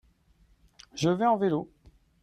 [0.95, 1.69] Je vais en vélo.